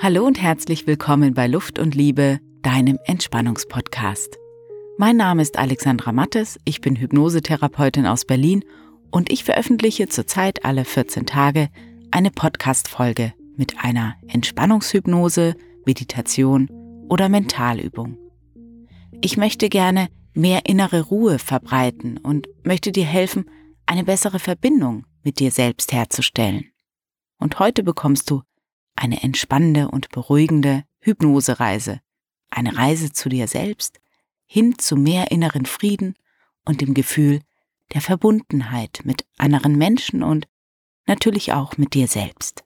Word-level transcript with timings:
Hallo 0.00 0.24
und 0.24 0.40
herzlich 0.40 0.86
willkommen 0.86 1.34
bei 1.34 1.48
Luft 1.48 1.80
und 1.80 1.96
Liebe, 1.96 2.38
deinem 2.62 3.00
Entspannungspodcast. 3.06 4.38
Mein 4.96 5.16
Name 5.16 5.42
ist 5.42 5.58
Alexandra 5.58 6.12
Mattes, 6.12 6.56
ich 6.64 6.80
bin 6.80 6.94
Hypnosetherapeutin 6.94 8.06
aus 8.06 8.24
Berlin 8.24 8.64
und 9.10 9.32
ich 9.32 9.42
veröffentliche 9.42 10.08
zurzeit 10.08 10.64
alle 10.64 10.84
14 10.84 11.26
Tage 11.26 11.68
eine 12.12 12.30
Podcast-Folge 12.30 13.34
mit 13.56 13.82
einer 13.82 14.14
Entspannungshypnose, 14.28 15.56
Meditation 15.84 16.70
oder 17.08 17.28
Mentalübung. 17.28 18.16
Ich 19.20 19.36
möchte 19.36 19.68
gerne 19.68 20.10
mehr 20.32 20.60
innere 20.66 21.06
Ruhe 21.06 21.40
verbreiten 21.40 22.18
und 22.18 22.46
möchte 22.62 22.92
dir 22.92 23.04
helfen, 23.04 23.50
eine 23.84 24.04
bessere 24.04 24.38
Verbindung 24.38 25.06
mit 25.24 25.40
dir 25.40 25.50
selbst 25.50 25.92
herzustellen. 25.92 26.66
Und 27.40 27.58
heute 27.58 27.82
bekommst 27.82 28.30
du 28.30 28.42
eine 28.98 29.22
entspannende 29.22 29.88
und 29.88 30.10
beruhigende 30.10 30.84
Hypnosereise, 31.00 32.00
eine 32.50 32.76
Reise 32.76 33.12
zu 33.12 33.28
dir 33.28 33.48
selbst, 33.48 34.00
hin 34.46 34.78
zu 34.78 34.96
mehr 34.96 35.30
inneren 35.30 35.66
Frieden 35.66 36.14
und 36.64 36.80
dem 36.80 36.94
Gefühl 36.94 37.40
der 37.94 38.00
Verbundenheit 38.00 39.00
mit 39.04 39.24
anderen 39.38 39.76
Menschen 39.76 40.22
und 40.22 40.48
natürlich 41.06 41.52
auch 41.52 41.76
mit 41.78 41.94
dir 41.94 42.08
selbst. 42.08 42.64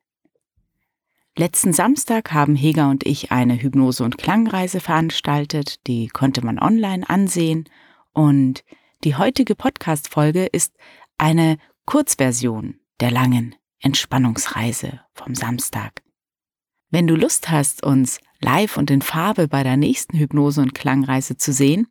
Letzten 1.36 1.72
Samstag 1.72 2.32
haben 2.32 2.56
Heger 2.56 2.90
und 2.90 3.06
ich 3.06 3.32
eine 3.32 3.54
Hypnose- 3.54 4.04
und 4.04 4.18
Klangreise 4.18 4.80
veranstaltet, 4.80 5.86
die 5.86 6.08
konnte 6.08 6.44
man 6.44 6.58
online 6.58 7.08
ansehen 7.08 7.68
und 8.12 8.64
die 9.04 9.16
heutige 9.16 9.54
Podcast-Folge 9.54 10.46
ist 10.46 10.74
eine 11.18 11.56
Kurzversion 11.86 12.78
der 13.00 13.10
langen 13.10 13.54
Entspannungsreise 13.80 15.00
vom 15.14 15.34
Samstag. 15.34 16.01
Wenn 16.92 17.06
du 17.06 17.14
Lust 17.16 17.48
hast, 17.48 17.82
uns 17.82 18.20
live 18.42 18.76
und 18.76 18.90
in 18.90 19.00
Farbe 19.00 19.48
bei 19.48 19.62
der 19.62 19.78
nächsten 19.78 20.18
Hypnose- 20.18 20.60
und 20.60 20.74
Klangreise 20.74 21.38
zu 21.38 21.50
sehen, 21.50 21.86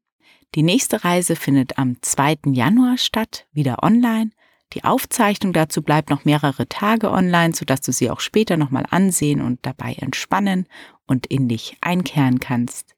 die 0.54 0.62
nächste 0.62 1.04
Reise 1.04 1.36
findet 1.36 1.80
am 1.80 2.00
2. 2.00 2.52
Januar 2.52 3.00
statt, 3.00 3.48
wieder 3.52 3.82
online. 3.82 4.30
Die 4.74 4.84
Aufzeichnung 4.84 5.54
dazu 5.54 5.82
bleibt 5.82 6.12
noch 6.12 6.24
mehrere 6.24 6.70
Tage 6.70 7.10
online, 7.10 7.56
sodass 7.56 7.82
du 7.82 7.92
sie 7.92 8.12
auch 8.12 8.20
später 8.20 8.58
nochmal 8.58 8.86
ansehen 8.92 9.42
und 9.42 9.66
dabei 9.66 9.94
entspannen 9.94 10.68
und 11.08 11.26
in 11.26 11.48
dich 11.48 11.78
einkehren 11.82 12.40
kannst. 12.40 12.96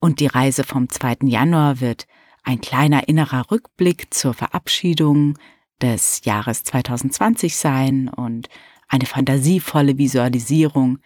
Und 0.00 0.20
die 0.20 0.26
Reise 0.26 0.64
vom 0.64 0.90
2. 0.90 1.20
Januar 1.22 1.80
wird 1.80 2.06
ein 2.42 2.60
kleiner 2.60 3.08
innerer 3.08 3.50
Rückblick 3.50 4.12
zur 4.12 4.34
Verabschiedung 4.34 5.38
des 5.80 6.26
Jahres 6.26 6.62
2020 6.62 7.56
sein 7.56 8.10
und 8.10 8.50
eine 8.90 9.06
fantasievolle 9.06 9.96
Visualisierung 9.96 10.98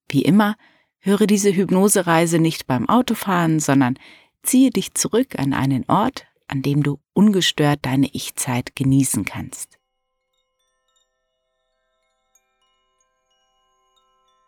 Wie 0.10 0.24
immer, 0.24 0.56
höre 1.00 1.28
diese 1.28 1.56
Hypnosereise 1.56 2.40
nicht 2.40 2.68
beim 2.68 2.90
Autofahren, 2.90 3.60
sondern 3.60 3.98
ziehe 4.44 4.70
dich 4.70 4.94
zurück 4.94 5.38
an 5.38 5.54
einen 5.54 5.86
Ort, 5.88 6.28
an 6.48 6.62
dem 6.62 6.84
du 6.84 7.00
ungestört 7.14 7.80
deine 7.84 8.10
Ich-Zeit 8.14 8.76
genießen 8.76 9.26
kannst. 9.26 9.78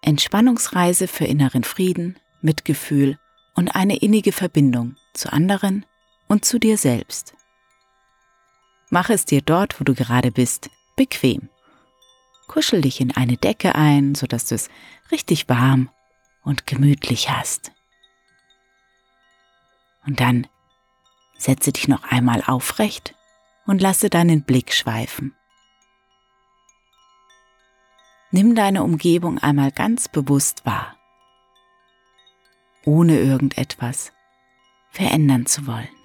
Entspannungsreise 0.01 1.07
für 1.07 1.25
inneren 1.25 1.63
Frieden, 1.63 2.17
Mitgefühl 2.41 3.19
und 3.55 3.69
eine 3.69 3.97
innige 3.97 4.31
Verbindung 4.31 4.95
zu 5.13 5.31
anderen 5.31 5.85
und 6.27 6.43
zu 6.43 6.57
dir 6.57 6.77
selbst. 6.77 7.35
Mach 8.93 9.09
es 9.09 9.23
dir 9.23 9.41
dort, 9.41 9.79
wo 9.79 9.85
du 9.85 9.95
gerade 9.95 10.31
bist, 10.31 10.69
bequem. 10.97 11.49
Kuschel 12.47 12.81
dich 12.81 12.99
in 12.99 13.15
eine 13.15 13.37
Decke 13.37 13.73
ein, 13.73 14.15
sodass 14.15 14.47
du 14.47 14.55
es 14.55 14.69
richtig 15.11 15.47
warm 15.47 15.89
und 16.43 16.67
gemütlich 16.67 17.29
hast. 17.29 17.71
Und 20.05 20.19
dann 20.19 20.45
setze 21.37 21.71
dich 21.71 21.87
noch 21.87 22.03
einmal 22.03 22.43
aufrecht 22.45 23.15
und 23.65 23.81
lasse 23.81 24.09
deinen 24.09 24.43
Blick 24.43 24.73
schweifen. 24.73 25.33
Nimm 28.31 28.55
deine 28.55 28.83
Umgebung 28.83 29.39
einmal 29.39 29.71
ganz 29.71 30.09
bewusst 30.09 30.65
wahr, 30.65 30.97
ohne 32.83 33.17
irgendetwas 33.17 34.11
verändern 34.89 35.45
zu 35.45 35.65
wollen. 35.65 36.00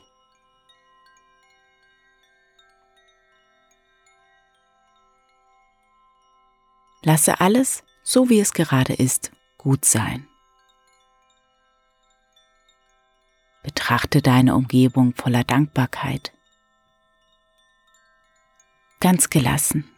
Lasse 7.06 7.38
alles, 7.38 7.84
so 8.02 8.30
wie 8.30 8.40
es 8.40 8.52
gerade 8.52 8.92
ist, 8.92 9.30
gut 9.58 9.84
sein. 9.84 10.26
Betrachte 13.62 14.22
deine 14.22 14.56
Umgebung 14.56 15.14
voller 15.14 15.44
Dankbarkeit. 15.44 16.32
Ganz 18.98 19.30
gelassen 19.30 19.88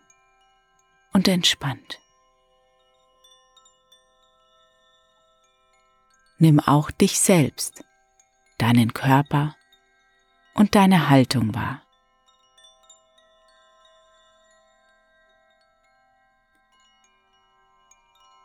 und 1.15 1.29
entspannt. 1.29 1.99
Nimm 6.37 6.61
auch 6.61 6.91
dich 6.91 7.19
selbst, 7.21 7.85
deinen 8.59 8.93
Körper 8.93 9.57
und 10.53 10.75
deine 10.75 11.09
Haltung 11.09 11.55
wahr. 11.55 11.81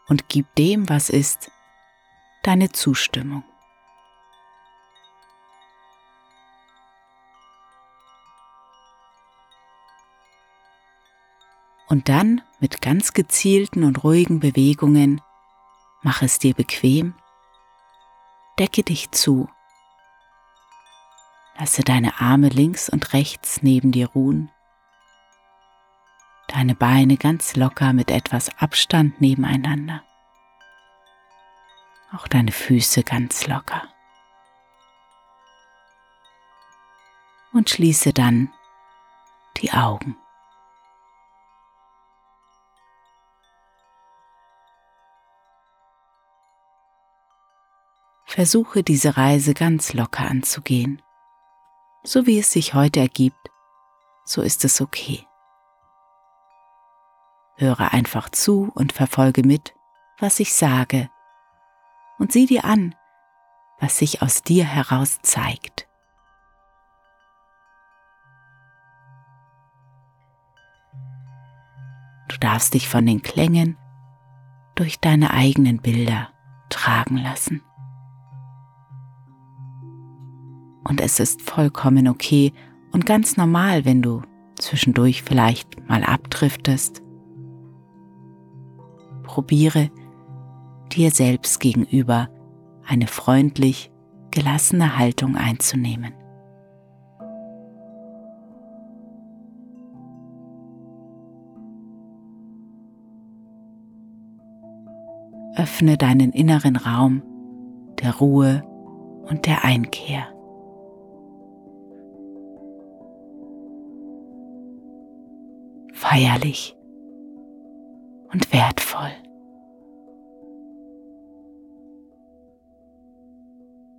Und 0.08 0.30
gib 0.30 0.54
dem, 0.56 0.90
was 0.90 1.10
ist, 1.10 1.52
deine 2.44 2.72
Zustimmung. 2.72 3.44
Und 11.88 12.10
dann 12.10 12.42
mit 12.60 12.82
ganz 12.82 13.14
gezielten 13.14 13.84
und 13.84 14.04
ruhigen 14.04 14.40
Bewegungen 14.40 15.22
mach 16.02 16.22
es 16.22 16.40
dir 16.40 16.54
bequem, 16.54 17.14
decke 18.58 18.84
dich 18.84 19.12
zu, 19.12 19.48
lasse 21.58 21.84
deine 21.84 22.20
Arme 22.20 22.50
links 22.50 22.90
und 22.90 23.14
rechts 23.14 23.62
neben 23.62 23.92
dir 23.92 24.08
ruhen 24.08 24.53
deine 26.54 26.76
Beine 26.76 27.18
ganz 27.18 27.56
locker 27.56 27.94
mit 27.94 28.12
etwas 28.12 28.56
Abstand 28.60 29.20
nebeneinander. 29.20 30.04
Auch 32.16 32.28
deine 32.28 32.52
Füße 32.52 33.04
ganz 33.04 33.48
locker. 33.48 33.82
Und 37.54 37.72
schließe 37.72 38.14
dann 38.14 38.54
die 39.58 39.72
Augen. 39.72 40.16
Versuche 48.26 48.84
diese 48.84 49.18
Reise 49.18 49.54
ganz 49.54 49.94
locker 49.94 50.30
anzugehen. 50.30 51.02
So 52.04 52.28
wie 52.28 52.40
es 52.40 52.52
sich 52.52 52.74
heute 52.74 53.00
ergibt, 53.00 53.50
so 54.24 54.42
ist 54.42 54.66
es 54.66 54.82
okay. 54.82 55.28
Höre 57.56 57.94
einfach 57.94 58.30
zu 58.30 58.72
und 58.74 58.94
verfolge 58.94 59.44
mit, 59.44 59.74
was 60.20 60.40
ich 60.40 60.54
sage, 60.54 61.10
und 62.18 62.32
sieh 62.32 62.46
dir 62.46 62.66
an, 62.66 62.96
was 63.80 63.98
sich 63.98 64.22
aus 64.22 64.44
dir 64.44 64.66
heraus 64.66 65.20
zeigt. 65.22 65.88
Du 72.30 72.38
darfst 72.40 72.74
dich 72.74 72.90
von 72.90 73.06
den 73.06 73.22
Klängen 73.22 73.78
durch 74.76 75.00
deine 75.00 75.32
eigenen 75.32 75.80
Bilder 75.80 76.30
tragen 76.70 77.18
lassen. 77.18 77.62
Und 80.84 81.00
es 81.00 81.20
ist 81.20 81.44
vollkommen 81.44 82.08
okay 82.08 82.52
und 82.92 83.06
ganz 83.06 83.38
normal, 83.38 83.86
wenn 83.86 84.02
du 84.02 84.24
zwischendurch 84.58 85.22
vielleicht 85.22 85.88
mal 85.88 86.04
abdriftest. 86.04 87.03
Probiere 89.24 89.90
dir 90.92 91.12
selbst 91.12 91.60
gegenüber 91.60 92.30
eine 92.86 93.08
freundlich 93.08 93.92
gelassene 94.32 94.98
Haltung 94.98 95.36
einzunehmen. 95.36 96.14
Öffne 105.56 105.98
deinen 105.98 106.32
inneren 106.32 106.76
Raum 106.76 107.22
der 108.02 108.16
Ruhe 108.16 108.64
und 109.28 109.46
der 109.46 109.64
Einkehr. 109.64 110.34
feierlich 116.14 116.76
und 118.34 118.52
wertvoll. 118.52 119.12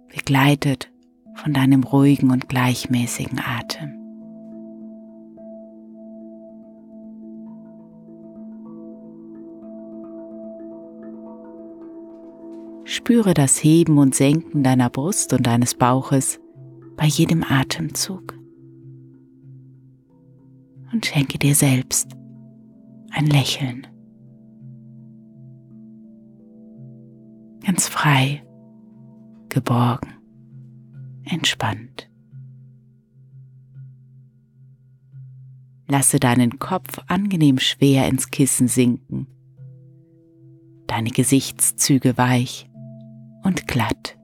Begleitet 0.08 0.90
von 1.34 1.52
deinem 1.52 1.84
ruhigen 1.84 2.30
und 2.30 2.48
gleichmäßigen 2.48 3.40
Atem. 3.40 4.00
Spüre 12.84 13.34
das 13.34 13.62
Heben 13.62 13.98
und 13.98 14.14
Senken 14.14 14.62
deiner 14.62 14.90
Brust 14.90 15.32
und 15.32 15.46
deines 15.46 15.74
Bauches 15.74 16.38
bei 16.96 17.06
jedem 17.06 17.42
Atemzug 17.42 18.34
und 20.92 21.04
schenke 21.04 21.38
dir 21.38 21.54
selbst 21.54 22.12
ein 23.10 23.26
Lächeln. 23.26 23.86
Ganz 27.74 27.88
frei, 27.88 28.40
geborgen, 29.48 30.12
entspannt. 31.24 32.08
Lasse 35.88 36.20
deinen 36.20 36.60
Kopf 36.60 37.00
angenehm 37.08 37.58
schwer 37.58 38.06
ins 38.06 38.30
Kissen 38.30 38.68
sinken, 38.68 39.26
deine 40.86 41.10
Gesichtszüge 41.10 42.16
weich 42.16 42.70
und 43.42 43.66
glatt. 43.66 44.16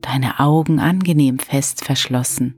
deine 0.00 0.40
Augen 0.40 0.80
angenehm 0.80 1.38
fest 1.38 1.84
verschlossen, 1.84 2.54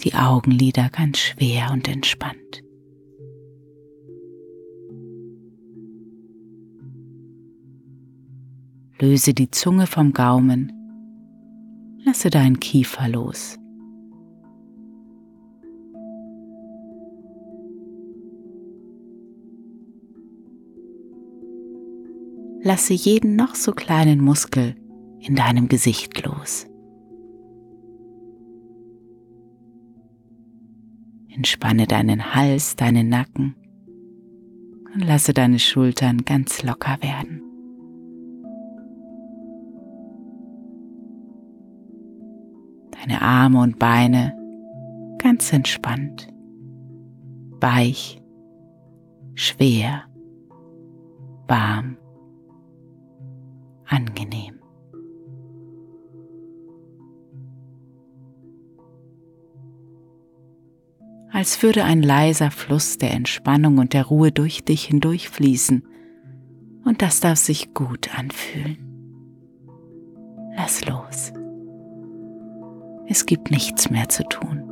die 0.00 0.14
Augenlider 0.14 0.88
ganz 0.88 1.18
schwer 1.18 1.72
und 1.72 1.88
entspannt. 1.88 2.62
Löse 9.00 9.32
die 9.32 9.48
Zunge 9.50 9.86
vom 9.86 10.12
Gaumen, 10.12 10.72
lasse 12.04 12.30
deinen 12.30 12.58
Kiefer 12.58 13.08
los. 13.08 13.56
Lasse 22.60 22.92
jeden 22.92 23.36
noch 23.36 23.54
so 23.54 23.70
kleinen 23.70 24.20
Muskel 24.20 24.74
in 25.20 25.36
deinem 25.36 25.68
Gesicht 25.68 26.24
los. 26.26 26.66
Entspanne 31.28 31.86
deinen 31.86 32.34
Hals, 32.34 32.74
deinen 32.74 33.08
Nacken 33.08 33.54
und 34.92 35.04
lasse 35.04 35.32
deine 35.32 35.60
Schultern 35.60 36.24
ganz 36.24 36.64
locker 36.64 36.98
werden. 37.00 37.47
Deine 43.08 43.22
Arme 43.22 43.62
und 43.62 43.78
Beine 43.78 44.36
ganz 45.16 45.50
entspannt, 45.50 46.28
weich, 47.58 48.20
schwer, 49.34 50.02
warm, 51.46 51.96
angenehm. 53.86 54.56
als 61.30 61.62
würde 61.62 61.84
ein 61.84 62.02
leiser 62.02 62.50
Fluss 62.50 62.98
der 62.98 63.12
Entspannung 63.12 63.78
und 63.78 63.92
der 63.92 64.06
Ruhe 64.06 64.32
durch 64.32 64.64
dich 64.64 64.86
hindurchfließen. 64.86 65.86
Und 66.84 67.00
das 67.00 67.20
darf 67.20 67.38
sich 67.38 67.74
gut 67.74 68.18
anfühlen. 68.18 68.78
Lass 70.56 70.84
los. 70.84 71.32
Es 73.10 73.24
gibt 73.24 73.50
nichts 73.50 73.88
mehr 73.88 74.08
zu 74.10 74.22
tun. 74.24 74.62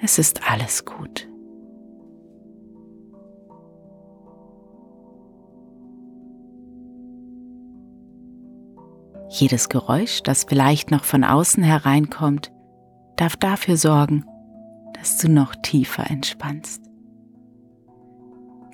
Es 0.00 0.18
ist 0.18 0.50
alles 0.50 0.86
gut. 0.86 1.28
Jedes 9.28 9.68
Geräusch, 9.68 10.22
das 10.22 10.44
vielleicht 10.44 10.90
noch 10.90 11.04
von 11.04 11.24
außen 11.24 11.62
hereinkommt, 11.62 12.50
darf 13.16 13.36
dafür 13.36 13.76
sorgen, 13.76 14.24
dass 14.94 15.18
du 15.18 15.28
noch 15.28 15.54
tiefer 15.56 16.10
entspannst. 16.10 16.82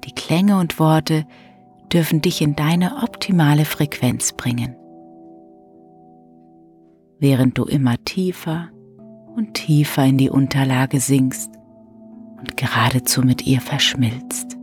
Die 0.04 0.12
Klänge 0.12 0.58
und 0.60 0.78
Worte 0.78 1.26
dürfen 1.92 2.20
dich 2.20 2.42
in 2.42 2.54
deine 2.54 3.02
optimale 3.02 3.64
Frequenz 3.64 4.32
bringen, 4.32 4.76
während 7.22 7.56
du 7.56 7.64
immer 7.64 7.96
tiefer 8.04 8.68
und 9.34 9.54
tiefer 9.54 10.04
in 10.04 10.18
die 10.18 10.28
Unterlage 10.28 11.00
sinkst 11.00 11.50
und 12.38 12.56
geradezu 12.56 13.22
mit 13.22 13.46
ihr 13.46 13.60
verschmilzt, 13.62 14.58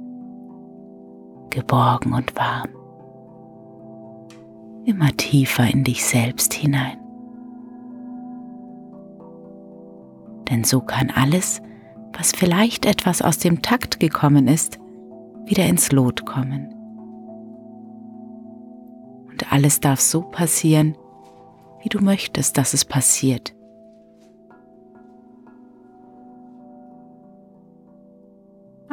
geborgen 1.50 2.14
und 2.14 2.36
warm, 2.36 2.70
immer 4.86 5.10
tiefer 5.18 5.68
in 5.68 5.84
dich 5.84 6.06
selbst 6.06 6.54
hinein. 6.54 7.00
denn 10.50 10.64
so 10.64 10.82
kann 10.82 11.12
alles, 11.12 11.62
was 12.14 12.32
vielleicht 12.32 12.86
etwas 12.86 13.22
aus 13.22 13.38
dem 13.38 13.62
Takt 13.62 14.00
gekommen 14.00 14.48
ist, 14.48 14.80
wieder 15.46 15.66
ins 15.66 15.92
Lot 15.92 16.26
kommen. 16.26 16.74
Und 19.30 19.52
alles 19.52 19.80
darf 19.80 20.00
so 20.00 20.22
passieren, 20.22 20.96
wie 21.82 21.90
du 21.90 22.00
möchtest, 22.00 22.58
dass 22.58 22.74
es 22.74 22.86
passiert. 22.86 23.54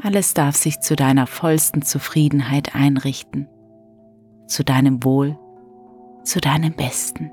Alles 0.03 0.35
darf 0.35 0.57
sich 0.57 0.81
zu 0.81 0.95
deiner 0.95 1.27
vollsten 1.27 1.83
Zufriedenheit 1.83 2.75
einrichten, 2.75 3.49
zu 4.47 4.63
deinem 4.63 5.03
Wohl, 5.03 5.39
zu 6.23 6.41
deinem 6.41 6.75
Besten. 6.75 7.31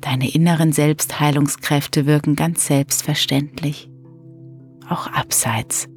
Deine 0.00 0.32
inneren 0.32 0.72
Selbstheilungskräfte 0.72 2.06
wirken 2.06 2.36
ganz 2.36 2.66
selbstverständlich, 2.66 3.90
auch 4.88 5.08
abseits 5.08 5.88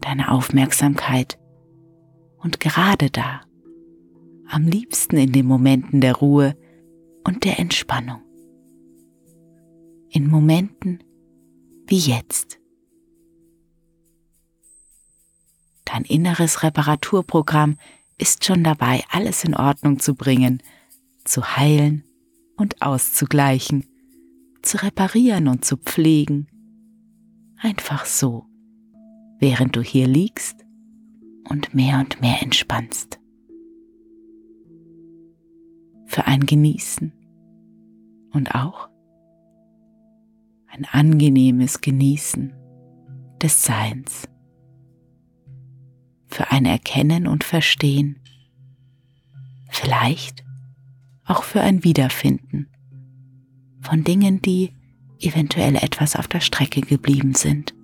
deiner 0.00 0.32
Aufmerksamkeit 0.32 1.38
und 2.38 2.60
gerade 2.60 3.10
da, 3.10 3.40
am 4.48 4.64
liebsten 4.66 5.16
in 5.16 5.32
den 5.32 5.46
Momenten 5.46 6.00
der 6.00 6.14
Ruhe 6.14 6.56
und 7.24 7.44
der 7.44 7.58
Entspannung. 7.58 8.22
In 10.10 10.28
Momenten 10.28 11.02
wie 11.86 11.98
jetzt. 11.98 12.58
Dein 15.84 16.04
inneres 16.04 16.62
Reparaturprogramm 16.62 17.78
ist 18.18 18.44
schon 18.44 18.62
dabei, 18.64 19.02
alles 19.10 19.44
in 19.44 19.54
Ordnung 19.54 20.00
zu 20.00 20.14
bringen, 20.14 20.62
zu 21.24 21.56
heilen 21.56 22.04
und 22.56 22.82
auszugleichen, 22.82 23.86
zu 24.62 24.82
reparieren 24.82 25.48
und 25.48 25.64
zu 25.64 25.76
pflegen. 25.76 26.48
Einfach 27.56 28.04
so, 28.04 28.47
während 29.38 29.76
du 29.76 29.82
hier 29.82 30.06
liegst 30.06 30.64
und 31.48 31.74
mehr 31.74 31.98
und 31.98 32.20
mehr 32.20 32.42
entspannst. 32.42 33.20
Für 36.06 36.26
ein 36.26 36.46
Genießen 36.46 37.12
und 38.32 38.54
auch 38.54 38.88
ein 40.66 40.84
angenehmes 40.84 41.80
Genießen 41.80 42.52
des 43.42 43.64
Seins. 43.64 44.28
Für 46.26 46.50
ein 46.50 46.66
Erkennen 46.66 47.26
und 47.26 47.44
Verstehen. 47.44 48.20
Vielleicht 49.70 50.44
auch 51.24 51.42
für 51.42 51.60
ein 51.60 51.84
Wiederfinden 51.84 52.68
von 53.80 54.04
Dingen, 54.04 54.42
die 54.42 54.72
eventuell 55.20 55.76
etwas 55.76 56.16
auf 56.16 56.28
der 56.28 56.40
Strecke 56.40 56.80
geblieben 56.80 57.34
sind. 57.34 57.74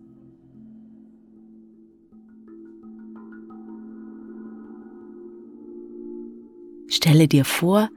Stelle 6.95 7.27
dir 7.27 7.45
vor, 7.45 7.91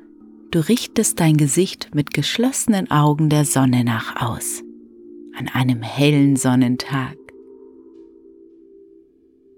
du 0.50 0.58
richtest 0.68 1.20
dein 1.20 1.38
Gesicht 1.38 1.94
mit 1.94 2.16
geschlossenen 2.16 2.89
Augen 2.89 3.30
der 3.30 3.46
Sonne 3.46 3.84
nach 3.84 4.16
aus, 4.20 4.63
an 5.38 5.48
einem 5.50 5.84
hellen 5.84 6.36
Sonnentag. 6.36 7.16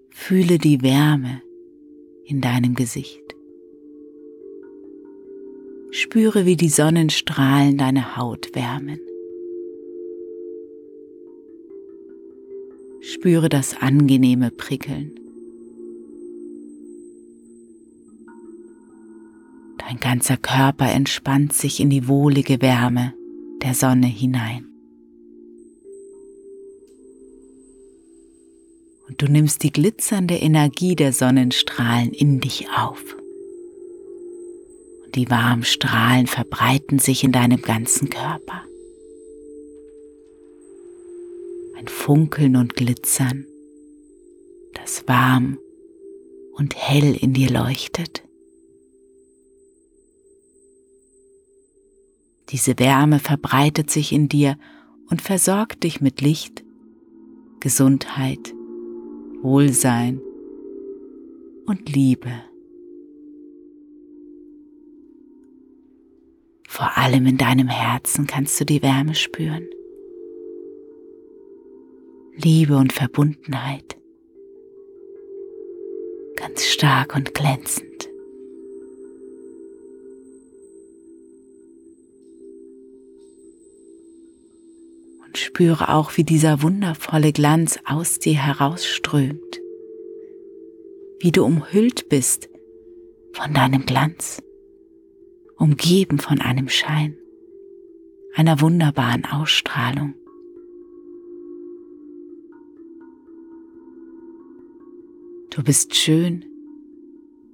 Fühle 0.10 0.58
die 0.58 0.81
Wärme 0.81 1.41
in 2.25 2.41
deinem 2.41 2.75
Gesicht. 2.75 3.24
Spüre, 5.91 6.46
wie 6.46 6.58
die 6.58 6.67
Sonnenstrahlen 6.67 7.77
deine 7.77 8.17
Haut 8.17 8.53
wärmen. 8.55 9.00
Spüre 13.00 13.48
das 13.48 13.81
angenehme 13.81 14.51
Prickeln. 14.51 15.28
Dein 19.89 20.00
ganzer 20.00 20.38
Körper 20.38 20.88
entspannt 20.91 21.51
sich 21.51 21.79
in 21.79 21.89
die 21.89 22.08
wohlige 22.08 22.62
Wärme 22.62 23.15
der 23.63 23.74
Sonne 23.74 24.05
hinein. 24.05 24.67
Und 29.08 29.19
du 29.19 29.25
nimmst 29.25 29.63
die 29.63 29.72
glitzernde 29.72 30.36
Energie 30.36 30.96
der 30.96 31.12
Sonnenstrahlen 31.12 32.13
in 32.13 32.39
dich 32.39 32.67
auf. 32.69 33.17
Die 35.15 35.27
warmen 35.31 35.63
Strahlen 35.63 36.27
verbreiten 36.27 37.00
sich 37.00 37.24
in 37.24 37.31
deinem 37.31 37.63
ganzen 37.63 38.12
Körper. 38.12 38.62
Ein 41.79 41.88
Funkeln 41.88 42.58
und 42.58 42.75
Glitzern, 42.75 43.48
das 44.75 45.08
warm 45.08 45.58
und 46.51 46.75
hell 46.75 47.15
in 47.15 47.34
dir 47.34 47.50
leuchtet. 47.50 48.28
Diese 52.51 52.79
Wärme 52.79 53.20
verbreitet 53.20 53.91
sich 53.91 54.12
in 54.12 54.27
dir 54.27 54.58
und 55.10 55.22
versorgt 55.22 55.84
dich 55.84 56.01
mit 56.01 56.22
Licht, 56.22 56.63
Gesundheit, 57.60 58.53
Wohlsein 59.41 60.20
und 61.65 61.94
Liebe. 61.94 62.32
Vor 66.68 66.98
allem 66.98 67.25
in 67.27 67.38
deinem 67.38 67.68
Herzen 67.68 68.25
kannst 68.25 68.60
du 68.60 68.65
die 68.65 68.82
Wärme 68.82 69.13
spüren. 69.13 69.68
Liebe 72.36 72.77
und 72.77 72.94
Verbundenheit. 72.94 73.98
Ganz 76.36 76.65
stark 76.65 77.15
und 77.15 77.34
glänzend. 77.36 77.88
Und 85.29 85.38
spüre 85.38 85.89
auch, 85.89 86.17
wie 86.17 86.24
dieser 86.24 86.63
wundervolle 86.63 87.31
Glanz 87.31 87.77
aus 87.86 88.17
dir 88.17 88.33
herausströmt. 88.33 89.62
Wie 91.19 91.31
du 91.31 91.45
umhüllt 91.45 92.09
bist 92.09 92.50
von 93.33 93.53
deinem 93.53 93.86
Glanz 93.86 94.41
umgeben 95.55 96.17
von 96.17 96.41
einem 96.41 96.67
Schein, 96.67 97.15
einer 98.33 98.59
wunderbaren 98.59 99.24
Ausstrahlung. 99.25 100.15
Du 105.51 105.62
bist 105.62 105.95
schön, 105.95 106.43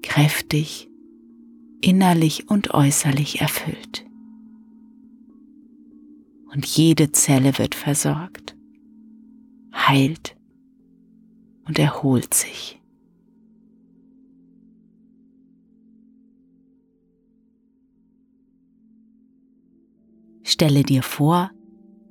kräftig, 0.02 0.90
innerlich 1.82 2.50
und 2.50 2.74
äußerlich 2.74 3.42
erfüllt. 3.42 4.06
Und 6.56 6.66
jede 6.66 7.12
Zelle 7.12 7.58
wird 7.58 7.76
versorgt, 7.76 8.56
heilt 9.74 10.38
und 11.68 11.78
erholt 11.78 12.34
sich. 12.34 12.82
Stelle 20.44 20.84
dir 20.84 21.04
vor, 21.04 21.52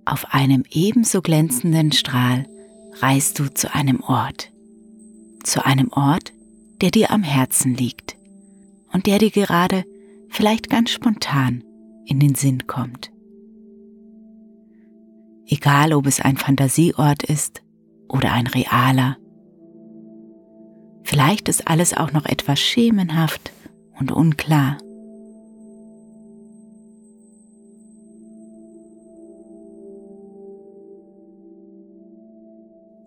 auf 0.04 0.34
einem 0.34 0.64
ebenso 0.70 1.22
glänzenden 1.22 1.92
Strahl 1.92 2.46
reist 3.00 3.38
du 3.38 3.48
zu 3.48 3.74
einem 3.74 4.00
Ort, 4.02 4.52
zu 5.42 5.64
einem 5.64 5.88
Ort, 5.90 6.34
der 6.82 6.90
dir 6.90 7.10
am 7.10 7.22
Herzen 7.22 7.74
liegt 7.74 8.18
und 8.92 9.06
der 9.06 9.18
dir 9.18 9.30
gerade 9.30 9.84
vielleicht 10.28 10.68
ganz 10.68 10.90
spontan 10.90 11.64
in 12.04 12.20
den 12.20 12.34
Sinn 12.34 12.66
kommt. 12.66 13.13
Egal 15.46 15.92
ob 15.92 16.06
es 16.06 16.20
ein 16.20 16.36
Fantasieort 16.36 17.22
ist 17.22 17.62
oder 18.08 18.32
ein 18.32 18.46
realer. 18.46 19.16
Vielleicht 21.02 21.48
ist 21.48 21.68
alles 21.68 21.94
auch 21.94 22.12
noch 22.12 22.24
etwas 22.24 22.58
schemenhaft 22.58 23.52
und 23.98 24.10
unklar. 24.10 24.78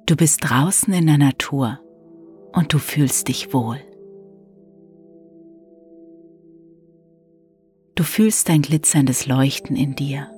Du 0.05 0.15
bist 0.15 0.39
draußen 0.41 0.93
in 0.93 1.07
der 1.07 1.17
Natur 1.17 1.79
und 2.53 2.71
du 2.71 2.79
fühlst 2.79 3.27
dich 3.27 3.53
wohl. 3.53 3.79
Du 7.95 8.03
fühlst 8.03 8.47
dein 8.47 8.61
glitzerndes 8.61 9.25
Leuchten 9.25 9.75
in 9.75 9.95
dir 9.95 10.29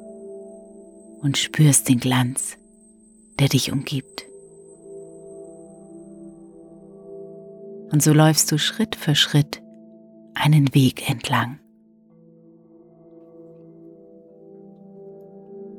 und 1.21 1.37
spürst 1.37 1.89
den 1.89 1.99
Glanz, 1.99 2.57
der 3.39 3.49
dich 3.49 3.71
umgibt. 3.71 4.25
Und 7.91 8.03
so 8.03 8.13
läufst 8.13 8.51
du 8.51 8.57
Schritt 8.57 8.95
für 8.95 9.15
Schritt 9.15 9.61
einen 10.35 10.73
Weg 10.73 11.09
entlang. 11.09 11.59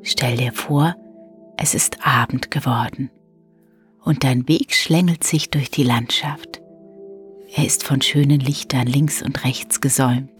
Stell 0.02 0.36
dir 0.36 0.52
vor, 0.52 0.96
es 1.56 1.74
ist 1.74 2.04
Abend 2.06 2.50
geworden 2.50 3.10
und 4.02 4.24
dein 4.24 4.48
Weg 4.48 4.74
schlängelt 4.74 5.24
sich 5.24 5.50
durch 5.50 5.70
die 5.70 5.84
Landschaft. 5.84 6.60
Er 7.54 7.66
ist 7.66 7.84
von 7.84 8.00
schönen 8.00 8.40
Lichtern 8.40 8.86
links 8.86 9.22
und 9.22 9.44
rechts 9.44 9.80
gesäumt. 9.80 10.39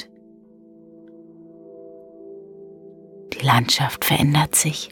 Landschaft 3.43 4.05
verändert 4.05 4.55
sich. 4.55 4.91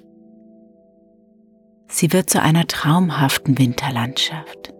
Sie 1.88 2.12
wird 2.12 2.28
zu 2.28 2.40
einer 2.40 2.66
traumhaften 2.66 3.58
Winterlandschaft. 3.58 4.74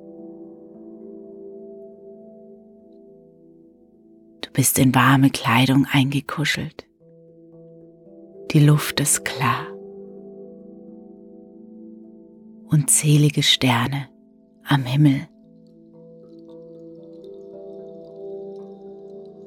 Du 4.43 4.51
bist 4.53 4.79
in 4.79 4.95
warme 4.95 5.31
Kleidung 5.31 5.87
eingekuschelt. 5.91 6.87
Die 8.53 8.61
Luft 8.61 9.01
ist 9.01 9.25
klar. 9.25 9.67
Unzählige 12.69 13.43
Sterne 13.43 14.09
am 14.65 14.85
Himmel. 14.85 15.29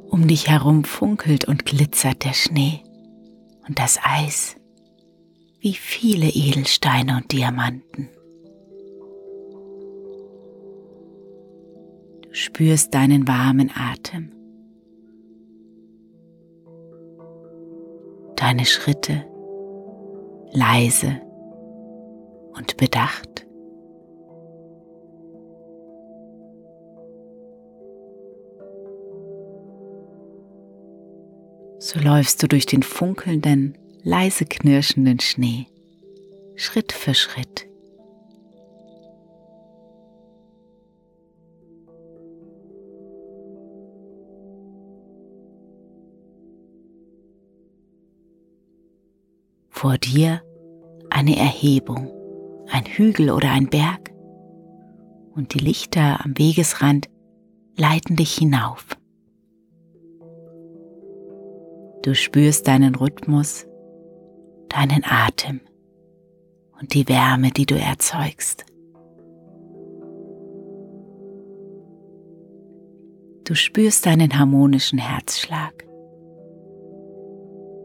Um 0.10 0.28
dich 0.28 0.50
herum 0.50 0.84
funkelt 0.84 1.46
und 1.48 1.66
glitzert 1.66 2.26
der 2.26 2.34
Schnee 2.34 2.84
und 3.72 3.80
das 3.80 3.98
Eis 4.04 4.58
wie 5.62 5.76
viele 5.76 6.28
Edelsteine 6.28 7.16
und 7.16 7.32
Diamanten. 7.32 8.10
Du 12.24 12.34
spürst 12.34 12.94
deinen 12.94 13.30
warmen 13.30 13.72
Atem, 13.74 14.34
deine 18.36 18.66
Schritte 18.66 19.26
leise 20.52 21.22
und 22.54 22.76
bedacht. 22.76 23.48
So 31.94 32.00
läufst 32.00 32.42
du 32.42 32.48
durch 32.48 32.66
den 32.66 32.84
funkelnden, 32.84 33.78
leise 34.02 34.46
knirschenden 34.46 35.20
Schnee, 35.20 35.68
Schritt 36.56 36.94
für 36.94 37.14
Schritt. 37.14 37.68
Vor 49.70 49.98
dir 49.98 50.42
eine 51.10 51.36
Erhebung, 51.36 52.10
ein 52.72 52.86
Hügel 52.86 53.32
oder 53.32 53.52
ein 53.52 53.70
Berg 53.70 54.12
und 55.36 55.54
die 55.54 55.60
Lichter 55.60 56.24
am 56.24 56.38
Wegesrand 56.38 57.10
leiten 57.76 58.16
dich 58.16 58.36
hinauf. 58.36 58.91
Du 62.04 62.16
spürst 62.16 62.68
deinen 62.68 62.96
Rhythmus, 62.96 63.68
deinen 64.70 65.04
Atem 65.04 65.62
und 66.80 66.96
die 66.96 67.08
Wärme, 67.08 67.52
die 67.52 67.68
du 67.68 67.76
erzeugst. 67.76 68.66
Du 73.44 73.54
spürst 73.54 74.08
deinen 74.08 74.40
harmonischen 74.40 74.98
Herzschlag. 74.98 75.86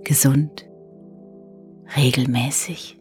Gesund, 0.05 0.67
regelmäßig. 1.97 2.99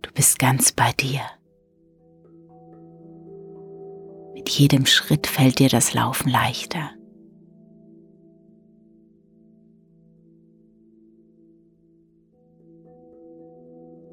Du 0.00 0.10
bist 0.12 0.38
ganz 0.38 0.72
bei 0.72 0.92
dir. 0.92 1.20
Mit 4.32 4.48
jedem 4.48 4.86
Schritt 4.86 5.26
fällt 5.26 5.58
dir 5.58 5.68
das 5.68 5.92
Laufen 5.92 6.30
leichter. 6.30 6.92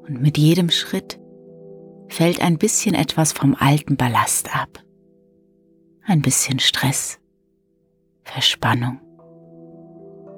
Und 0.08 0.20
mit 0.22 0.38
jedem 0.38 0.70
Schritt 0.70 1.20
fällt 2.08 2.40
ein 2.40 2.58
bisschen 2.58 2.94
etwas 2.94 3.32
vom 3.32 3.56
alten 3.58 3.96
Ballast 3.96 4.54
ab. 4.54 4.82
Ein 6.04 6.22
bisschen 6.22 6.60
Stress, 6.60 7.18
Verspannung, 8.22 9.00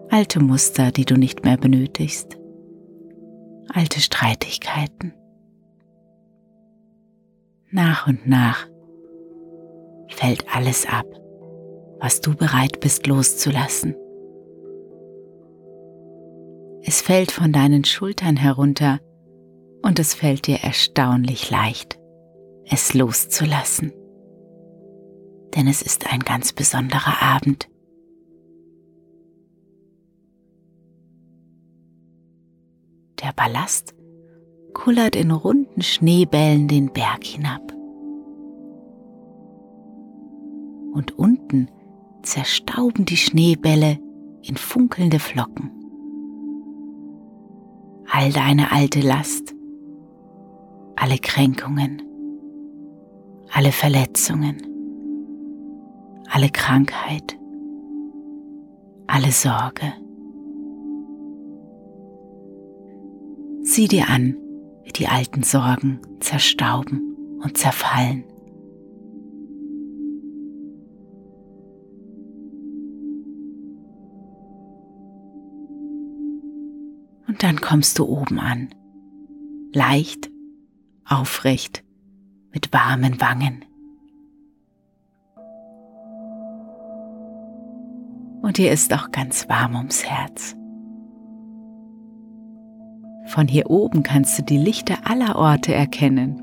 alte 0.09 0.41
Muster, 0.41 0.91
die 0.91 1.05
du 1.05 1.17
nicht 1.17 1.45
mehr 1.45 1.59
benötigst, 1.59 2.39
alte 3.69 4.01
Streitigkeiten. 4.01 5.13
Nach 7.71 8.07
und 8.07 8.27
nach 8.27 8.67
fällt 10.09 10.47
alles 10.55 10.87
ab, 10.87 11.07
was 12.01 12.23
du 12.23 12.35
bereit 12.35 12.81
bist 12.81 13.07
loszulassen. 13.07 13.95
Es 16.83 17.03
fällt 17.03 17.31
von 17.31 17.53
deinen 17.53 17.85
Schultern 17.85 18.37
herunter 18.37 19.01
und 19.83 19.99
es 19.99 20.15
fällt 20.15 20.47
dir 20.47 20.59
erstaunlich 20.59 21.51
leicht, 21.51 21.99
es 22.65 22.95
loszulassen. 22.95 23.93
Denn 25.55 25.67
es 25.67 25.83
ist 25.83 26.13
ein 26.13 26.21
ganz 26.21 26.53
besonderer 26.53 27.23
Abend. 27.23 27.69
Der 33.23 33.33
Ballast 33.33 33.95
kullert 34.75 35.17
in 35.17 35.31
runden 35.31 35.83
Schneebällen 35.83 36.69
den 36.69 36.93
Berg 36.93 37.25
hinab. 37.25 37.73
Und 40.93 41.19
unten 41.19 41.71
zerstauben 42.23 43.05
die 43.05 43.17
Schneebälle 43.17 43.99
in 44.43 44.57
funkelnde 44.57 45.19
Flocken. 45.19 45.71
All 48.11 48.33
deine 48.33 48.73
alte 48.73 49.01
Last 49.01 49.55
alle 51.01 51.19
Kränkungen, 51.19 52.03
alle 53.53 53.71
Verletzungen, 53.71 54.57
alle 56.29 56.49
Krankheit, 56.51 57.39
alle 59.07 59.31
Sorge. 59.31 59.93
Sieh 63.63 63.87
dir 63.87 64.09
an, 64.09 64.37
wie 64.83 64.93
die 64.93 65.07
alten 65.07 65.45
Sorgen 65.45 66.01
zerstauben 66.19 67.17
und 67.43 67.57
zerfallen. 67.57 68.25
Und 77.29 77.43
dann 77.45 77.61
kommst 77.61 77.99
du 78.01 78.05
oben 78.05 78.41
an, 78.41 78.71
leicht 79.73 80.31
aufrecht, 81.09 81.85
mit 82.53 82.73
warmen 82.73 83.21
Wangen. 83.21 83.65
Und 88.43 88.59
dir 88.59 88.73
ist 88.73 88.93
auch 88.95 89.11
ganz 89.11 89.49
warm 89.49 89.75
ums 89.75 90.05
Herz. 90.05 90.55
Von 93.27 93.47
hier 93.47 93.69
oben 93.69 94.03
kannst 94.03 94.39
du 94.39 94.43
die 94.43 94.57
Lichter 94.57 94.99
aller 95.05 95.37
Orte 95.37 95.75
erkennen. 95.75 96.43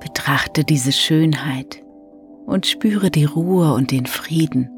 Betrachte 0.00 0.64
diese 0.64 0.92
Schönheit 0.92 1.82
und 2.44 2.66
spüre 2.66 3.10
die 3.10 3.24
Ruhe 3.24 3.72
und 3.72 3.90
den 3.90 4.04
Frieden, 4.04 4.68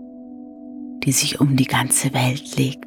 die 1.03 1.11
sich 1.11 1.41
um 1.41 1.57
die 1.57 1.65
ganze 1.67 2.15
Welt 2.15 2.57
legt. 2.57 2.86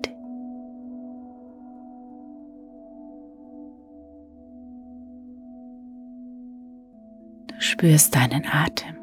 Spürst 7.79 8.13
deinen 8.13 8.43
Atem. 8.45 8.97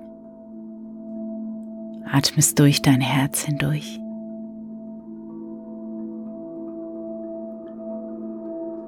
Atmest 2.12 2.58
durch 2.58 2.82
dein 2.82 3.00
Herz 3.00 3.42
hindurch. 3.42 3.98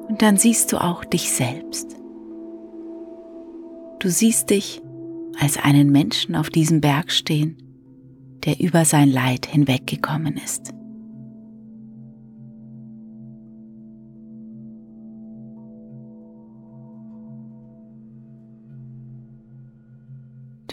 Und 0.09 0.20
dann 0.20 0.37
siehst 0.37 0.72
du 0.72 0.77
auch 0.77 1.07
dich 1.07 1.31
selbst. 1.31 1.96
Du 4.01 4.11
siehst 4.11 4.51
dich 4.51 4.83
als 5.40 5.57
einen 5.57 5.90
Menschen 5.90 6.37
auf 6.37 6.51
diesem 6.51 6.83
Berg 6.83 7.11
stehen, 7.11 7.57
der 8.44 8.61
über 8.61 8.85
sein 8.85 9.11
Leid 9.11 9.46
hinweggekommen 9.46 10.37
ist. 10.37 10.74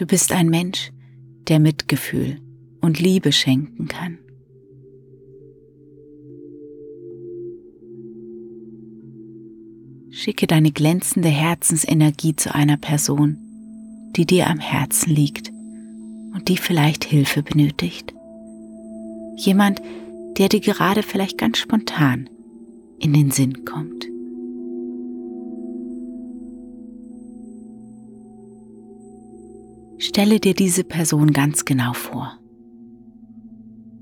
Du 0.06 0.10
bist 0.10 0.30
ein 0.30 0.48
Mensch, 0.50 0.92
der 1.48 1.58
Mitgefühl 1.58 2.40
und 2.80 3.00
Liebe 3.00 3.32
schenken 3.32 3.88
kann. 3.88 4.18
Schicke 10.12 10.46
deine 10.46 10.70
glänzende 10.70 11.28
Herzensenergie 11.28 12.36
zu 12.36 12.54
einer 12.54 12.76
Person, 12.76 13.36
die 14.16 14.26
dir 14.26 14.46
am 14.46 14.60
Herzen 14.60 15.12
liegt 15.12 15.50
und 16.32 16.46
die 16.46 16.56
vielleicht 16.56 17.02
Hilfe 17.02 17.42
benötigt. 17.42 18.14
Jemand, 19.34 19.82
der 20.38 20.48
dir 20.48 20.60
gerade 20.60 21.02
vielleicht 21.02 21.36
ganz 21.36 21.58
spontan 21.58 22.30
in 23.00 23.12
den 23.12 23.32
Sinn 23.32 23.64
kommt. 23.64 24.05
Stelle 29.98 30.40
dir 30.40 30.54
diese 30.54 30.84
Person 30.84 31.32
ganz 31.32 31.64
genau 31.64 31.94
vor 31.94 32.38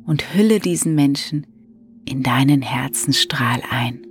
und 0.06 0.34
hülle 0.34 0.58
diesen 0.58 0.94
Menschen 0.94 1.46
in 2.04 2.22
deinen 2.22 2.62
Herzensstrahl 2.62 3.62
ein. 3.70 4.04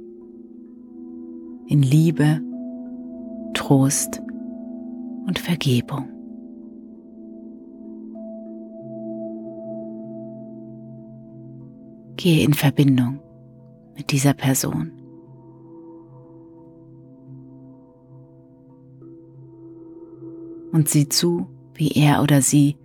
In 1.68 1.84
Liebe, 1.84 2.42
Trost 3.54 4.22
und 5.28 5.40
Vergebung. 5.40 6.10
Gehe 12.16 12.46
in 12.46 12.54
Verbindung 12.54 13.20
mit 13.96 14.12
dieser 14.12 14.34
Person. 14.34 14.92
Und 20.72 20.90
sieh 20.90 21.08
zu, 21.08 21.53
wie 21.76 21.92
er 21.92 22.22
oder 22.22 22.42
sie 22.42 22.78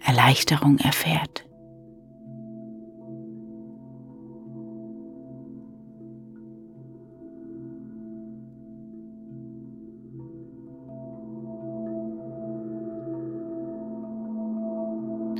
Erleichterung 0.00 0.78
erfährt. 0.78 1.44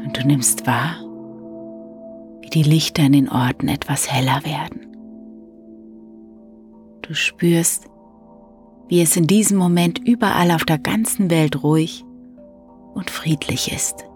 Und 0.04 0.16
du 0.16 0.26
nimmst 0.26 0.66
wahr, 0.66 0.96
wie 2.40 2.50
die 2.50 2.62
Lichter 2.62 3.04
in 3.04 3.12
den 3.12 3.28
Orten 3.28 3.68
etwas 3.68 4.10
heller 4.10 4.44
werden. 4.44 4.86
Du 7.02 7.14
spürst, 7.14 7.88
wie 8.88 9.00
es 9.00 9.16
in 9.16 9.26
diesem 9.26 9.58
Moment 9.58 10.00
überall 10.00 10.50
auf 10.50 10.64
der 10.64 10.78
ganzen 10.78 11.30
Welt 11.30 11.62
ruhig 11.62 12.05
und 12.96 13.10
friedlich 13.10 13.72
ist. 13.72 14.08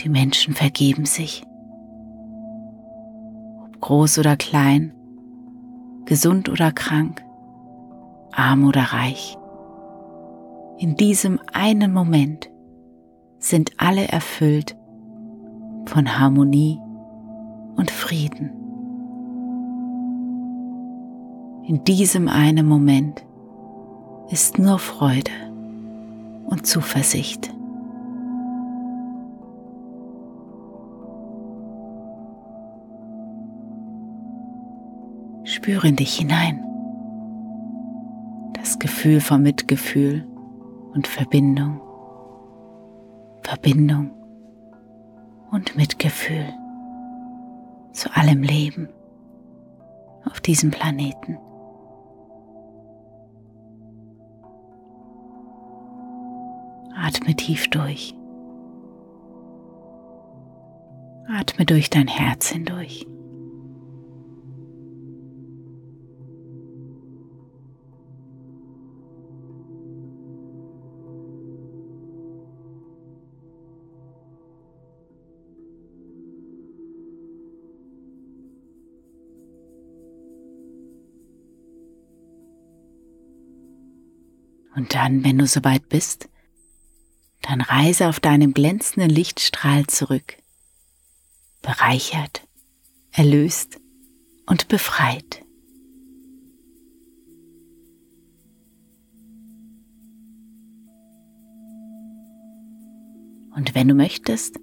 Die 0.00 0.08
Menschen 0.08 0.54
vergeben 0.54 1.06
sich, 1.06 1.44
ob 3.64 3.80
groß 3.80 4.18
oder 4.18 4.36
klein, 4.36 4.92
gesund 6.04 6.48
oder 6.48 6.72
krank, 6.72 7.24
arm 8.32 8.66
oder 8.66 8.82
reich. 8.82 9.38
In 10.78 10.96
diesem 10.96 11.40
einen 11.52 11.92
Moment 11.92 12.50
sind 13.38 13.72
alle 13.78 14.08
erfüllt 14.08 14.76
von 15.86 16.18
Harmonie 16.18 16.80
und 17.76 17.90
Frieden. 17.90 18.50
In 21.64 21.84
diesem 21.84 22.28
einen 22.28 22.66
Moment 22.66 23.24
ist 24.30 24.58
nur 24.58 24.78
Freude 24.78 25.47
und 26.48 26.66
Zuversicht. 26.66 27.54
Spüre 35.44 35.88
in 35.88 35.96
dich 35.96 36.16
hinein. 36.16 36.64
Das 38.54 38.78
Gefühl 38.78 39.20
von 39.20 39.42
Mitgefühl 39.42 40.26
und 40.94 41.06
Verbindung. 41.06 41.80
Verbindung 43.42 44.10
und 45.50 45.76
Mitgefühl 45.76 46.52
zu 47.92 48.14
allem 48.14 48.42
Leben 48.42 48.88
auf 50.24 50.40
diesem 50.40 50.70
Planeten. 50.70 51.38
Atme 57.08 57.34
tief 57.34 57.70
durch. 57.70 58.14
Atme 61.26 61.64
durch 61.64 61.88
dein 61.88 62.06
Herz 62.06 62.50
hindurch. 62.50 63.06
Und 84.76 84.94
dann, 84.94 85.24
wenn 85.24 85.38
du 85.38 85.46
soweit 85.46 85.88
bist, 85.88 86.28
dann 87.48 87.62
reise 87.62 88.08
auf 88.08 88.20
deinem 88.20 88.52
glänzenden 88.52 89.08
Lichtstrahl 89.08 89.86
zurück, 89.86 90.36
bereichert, 91.62 92.46
erlöst 93.10 93.80
und 94.44 94.68
befreit. 94.68 95.42
Und 103.56 103.74
wenn 103.74 103.88
du 103.88 103.94
möchtest, 103.94 104.60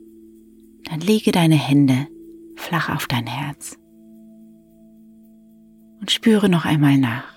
dann 0.84 1.00
lege 1.00 1.32
deine 1.32 1.56
Hände 1.56 2.08
flach 2.56 2.90
auf 2.90 3.08
dein 3.08 3.26
Herz 3.26 3.78
und 6.00 6.12
spüre 6.12 6.50
noch 6.50 6.66
einmal 6.66 6.98
nach. 6.98 7.35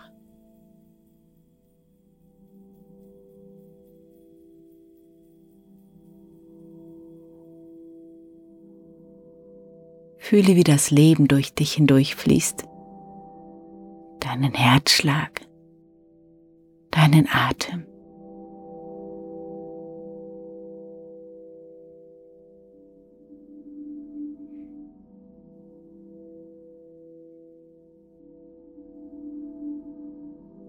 Fühle, 10.29 10.57
wie 10.57 10.65
das 10.65 10.91
Leben 10.91 11.27
durch 11.27 11.55
dich 11.55 11.73
hindurchfließt, 11.73 12.65
deinen 14.21 14.53
Herzschlag, 14.53 15.41
deinen 16.91 17.27
Atem. 17.33 17.87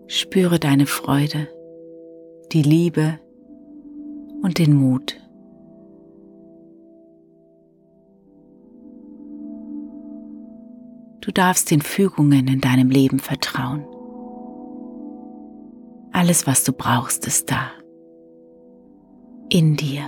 Spüre 0.07 0.57
deine 0.57 0.85
Freude, 0.85 1.49
die 2.53 2.61
Liebe 2.61 3.19
und 4.41 4.57
den 4.57 4.73
Mut. 4.73 5.17
Du 11.21 11.31
darfst 11.31 11.69
den 11.69 11.81
Fügungen 11.81 12.47
in 12.47 12.61
deinem 12.61 12.89
Leben 12.89 13.19
vertrauen. 13.19 13.85
Alles, 16.11 16.47
was 16.47 16.63
du 16.63 16.71
brauchst, 16.71 17.27
ist 17.27 17.51
da. 17.51 17.71
In 19.49 19.75
dir. 19.75 20.03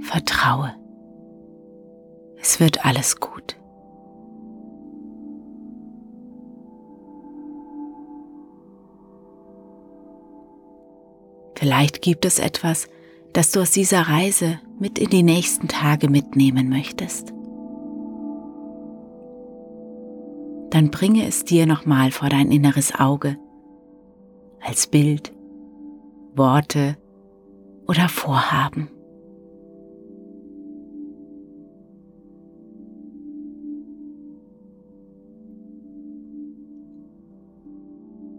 Vertraue. 0.00 0.74
Es 2.40 2.60
wird 2.60 2.84
alles 2.84 3.20
gut. 3.20 3.56
Vielleicht 11.56 12.02
gibt 12.02 12.24
es 12.24 12.38
etwas, 12.38 12.88
das 13.34 13.50
du 13.50 13.60
aus 13.60 13.72
dieser 13.72 14.02
Reise 14.02 14.60
mit 14.78 14.98
in 14.98 15.10
die 15.10 15.24
nächsten 15.24 15.68
Tage 15.68 16.08
mitnehmen 16.08 16.68
möchtest. 16.68 17.34
Dann 20.70 20.90
bringe 20.90 21.26
es 21.26 21.44
dir 21.44 21.66
nochmal 21.66 22.10
vor 22.10 22.28
dein 22.28 22.50
inneres 22.50 22.94
Auge 22.94 23.36
als 24.60 24.86
Bild, 24.86 25.32
Worte 26.34 26.96
oder 27.86 28.08
Vorhaben. 28.08 28.88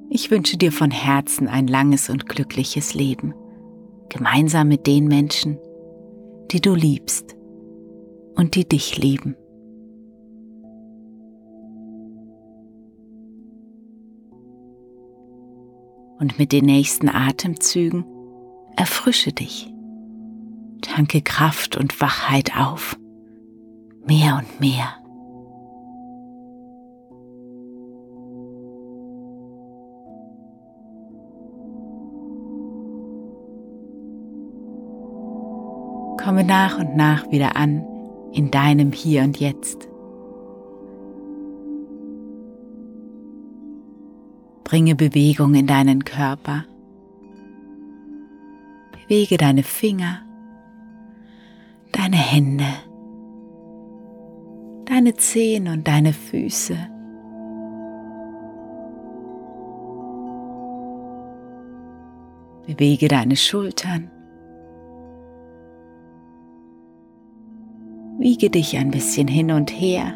Ich 0.10 0.31
wünsche 0.31 0.58
dir 0.58 0.71
von 0.71 0.91
Herzen 0.91 1.49
ein 1.49 1.67
langes 1.67 2.10
und 2.10 2.27
glückliches 2.27 2.93
Leben, 2.93 3.34
gemeinsam 4.15 4.69
mit 4.69 4.88
den 4.88 5.10
Menschen, 5.10 5.58
die 6.51 6.62
du 6.62 6.73
liebst 6.73 7.36
und 8.36 8.56
die 8.56 8.63
dich 8.67 8.97
lieben. 8.97 9.36
Und 16.17 16.39
mit 16.39 16.54
den 16.54 16.63
nächsten 16.63 17.10
Atemzügen 17.10 18.06
erfrische 18.78 19.34
dich. 19.34 19.69
Tanke 20.82 21.21
Kraft 21.21 21.75
und 21.75 21.99
Wachheit 21.99 22.56
auf. 22.58 22.97
Mehr 24.06 24.38
und 24.38 24.62
mehr. 24.62 25.05
Komme 36.36 36.48
nach 36.48 36.80
und 36.80 36.98
nach 36.98 37.32
wieder 37.32 37.56
an 37.56 37.86
in 38.34 38.52
deinem 38.52 38.91
Hier 38.91 39.24
und 39.24 39.39
Jetzt. 39.39 39.88
Bringe 44.65 44.95
Bewegung 44.95 45.56
in 45.56 45.65
deinen 45.65 46.04
Körper. 46.04 46.65
Bewege 48.91 49.38
deine 49.38 49.63
Finger, 49.63 50.24
deine 51.93 52.17
Hände, 52.17 52.67
deine 54.84 55.13
Zehen 55.13 55.69
und 55.69 55.88
deine 55.88 56.12
Füße. 56.12 56.76
Bewege 62.67 63.08
deine 63.08 63.38
Schultern. 63.38 64.12
Wiege 68.25 68.49
dich 68.49 68.75
ein 68.75 68.89
bisschen 68.89 69.27
hin 69.27 69.51
und 69.51 69.69
her. 69.69 70.11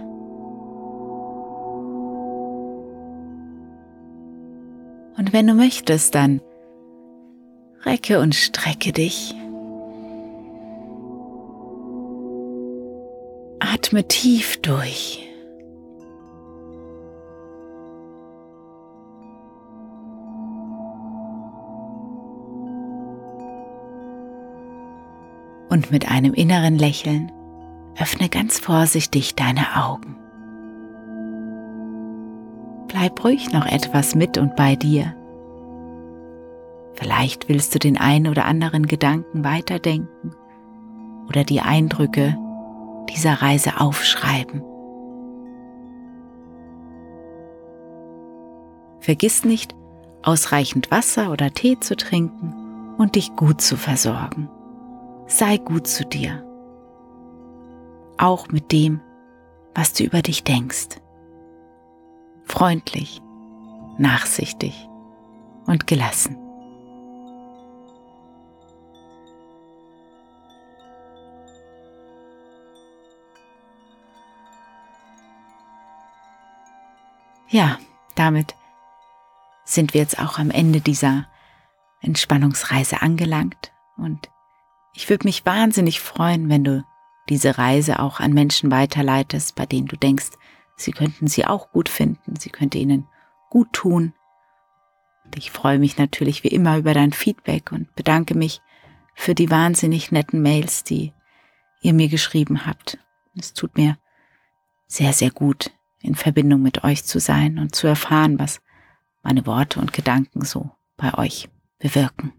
Und 5.16 5.32
wenn 5.32 5.46
du 5.46 5.54
möchtest, 5.54 6.16
dann 6.16 6.42
recke 7.84 8.20
und 8.20 8.34
strecke 8.34 8.94
dich. 8.94 9.36
Atme 13.60 14.08
tief 14.08 14.60
durch. 14.64 15.24
Und 25.70 25.92
mit 25.92 26.10
einem 26.10 26.34
inneren 26.34 26.80
Lächeln 26.80 27.32
öffne 28.00 28.30
ganz 28.30 28.60
vorsichtig 28.60 29.36
deine 29.36 29.76
Augen. 29.76 30.16
Bleib 32.88 33.24
ruhig 33.24 33.52
noch 33.52 33.66
etwas 33.66 34.16
mit 34.16 34.38
und 34.38 34.56
bei 34.56 34.76
dir. 34.76 35.16
Vielleicht 36.94 37.50
willst 37.50 37.76
du 37.76 37.80
den 37.80 37.98
einen 37.98 38.28
oder 38.28 38.46
anderen 38.46 38.88
Gedanken 38.88 39.44
weiterdenken 39.44 40.34
oder 41.28 41.44
die 41.44 41.62
Eindrücke 41.62 42.38
dieser 43.10 43.42
Reise 43.42 43.80
aufschreiben. 43.80 44.64
Vergiss 49.00 49.46
nicht, 49.46 49.76
ausreichend 50.24 50.92
Wasser 50.92 51.32
oder 51.32 51.52
Tee 51.52 51.80
zu 51.80 51.96
trinken 51.96 52.96
und 52.98 53.16
dich 53.16 53.36
gut 53.36 53.62
zu 53.62 53.78
versorgen. 53.78 54.50
Sei 55.28 55.58
gut 55.58 55.88
zu 55.88 56.06
dir 56.06 56.49
auch 58.20 58.50
mit 58.50 58.72
dem, 58.72 59.02
was 59.74 59.94
du 59.94 60.04
über 60.04 60.22
dich 60.22 60.44
denkst. 60.44 61.00
Freundlich, 62.46 63.22
nachsichtig 63.98 64.88
und 65.66 65.88
gelassen. 65.88 66.38
Ja, 77.52 77.80
damit 78.16 78.56
sind 79.64 79.94
wir 79.94 80.02
jetzt 80.02 80.20
auch 80.20 80.38
am 80.38 80.52
Ende 80.52 80.82
dieser 80.82 81.26
Entspannungsreise 82.02 83.02
angelangt 83.02 83.72
und 83.98 84.30
ich 84.94 85.10
würde 85.10 85.28
mich 85.28 85.46
wahnsinnig 85.46 86.00
freuen, 86.00 86.50
wenn 86.50 86.64
du 86.64 86.84
diese 87.28 87.58
Reise 87.58 88.00
auch 88.00 88.20
an 88.20 88.34
Menschen 88.34 88.72
weiterleitest, 88.72 89.56
bei 89.56 89.66
denen 89.66 89.88
du 89.88 89.98
denkst, 89.98 90.32
sie 90.76 90.92
könnten 90.92 91.28
sie 91.28 91.46
auch 91.46 91.72
gut 91.72 91.90
finden, 91.90 92.36
sie 92.38 92.50
könnte 92.50 92.78
ihnen 92.78 93.08
gut 93.50 93.74
tun. 93.74 94.14
Ich 95.36 95.52
freue 95.52 95.80
mich 95.80 95.98
natürlich 95.98 96.44
wie 96.44 96.50
immer 96.50 96.78
über 96.78 96.94
dein 96.94 97.14
Feedback 97.14 97.72
und 97.72 97.94
bedanke 97.96 98.36
mich 98.36 98.62
für 99.14 99.36
die 99.36 99.52
wahnsinnig 99.52 100.12
netten 100.12 100.42
Mails, 100.42 100.84
die 100.84 101.14
ihr 101.82 101.94
mir 101.94 102.08
geschrieben 102.08 102.66
habt. 102.66 102.98
Es 103.38 103.54
tut 103.54 103.78
mir 103.78 103.98
sehr, 104.88 105.14
sehr 105.14 105.30
gut, 105.30 105.72
in 106.02 106.16
Verbindung 106.16 106.62
mit 106.62 106.84
euch 106.84 107.04
zu 107.04 107.20
sein 107.20 107.60
und 107.60 107.76
zu 107.76 107.88
erfahren, 107.88 108.40
was 108.40 108.62
meine 109.22 109.46
Worte 109.46 109.80
und 109.80 109.94
Gedanken 109.94 110.44
so 110.44 110.72
bei 110.98 111.14
euch 111.14 111.50
bewirken. 111.78 112.34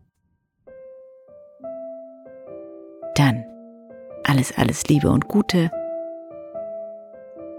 Dann 3.15 3.45
alles, 4.31 4.57
alles 4.57 4.87
Liebe 4.87 5.11
und 5.11 5.27
Gute. 5.27 5.73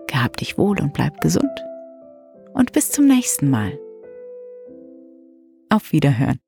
Gehab 0.08 0.38
dich 0.38 0.58
wohl 0.58 0.80
und 0.80 0.94
bleib 0.94 1.20
gesund. 1.20 1.52
Und 2.54 2.72
bis 2.72 2.92
zum 2.92 3.08
nächsten 3.08 3.50
Mal. 3.50 3.78
Auf 5.70 5.92
Wiederhören. 5.92 6.40